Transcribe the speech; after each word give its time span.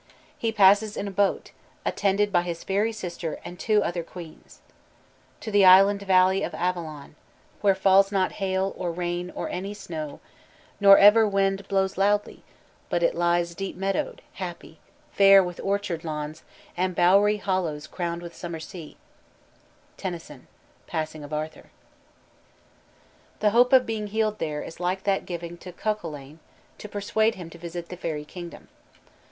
He 0.35 0.51
passes 0.51 0.97
in 0.97 1.07
a 1.07 1.11
boat, 1.11 1.51
attended 1.85 2.31
by 2.31 2.41
his 2.41 2.63
fairy 2.63 2.91
sister 2.91 3.37
and 3.45 3.59
two 3.59 3.83
other 3.83 4.01
queens, 4.01 4.59
"'To 5.41 5.51
the 5.51 5.63
island 5.63 6.01
valley 6.01 6.41
of 6.41 6.53
Avilion; 6.53 7.13
Where 7.61 7.75
falls 7.75 8.11
not 8.11 8.31
hail, 8.41 8.73
or 8.75 8.91
rain, 8.91 9.29
or 9.35 9.47
any 9.47 9.75
snow, 9.75 10.19
Nor 10.79 10.97
ever 10.97 11.27
wind 11.27 11.67
blows 11.67 11.99
loudly; 11.99 12.41
but 12.89 13.03
it 13.03 13.13
lies 13.13 13.53
Deep 13.53 13.75
meadowed, 13.75 14.23
happy, 14.41 14.79
fair 15.11 15.43
with 15.43 15.59
orchard 15.63 16.03
lawns 16.03 16.41
And 16.75 16.95
bowery 16.95 17.37
hollows 17.37 17.85
crown'd 17.85 18.23
with 18.23 18.33
summer 18.35 18.59
sea'" 18.59 18.97
TENNYSON: 19.97 20.47
Passing 20.87 21.23
of 21.23 21.31
Arthur. 21.31 21.69
The 23.39 23.51
hope 23.51 23.71
of 23.71 23.85
being 23.85 24.07
healed 24.07 24.39
there 24.39 24.63
is 24.63 24.79
like 24.79 25.03
that 25.03 25.27
given 25.27 25.57
to 25.59 25.71
Cuchulain 25.71 26.37
(q. 26.39 26.39
v.), 26.39 26.39
to 26.79 26.89
persuade 26.89 27.35
him 27.35 27.51
to 27.51 27.59
visit 27.59 27.89
the 27.89 27.97
fairy 27.97 28.25
kingdom. 28.25 28.67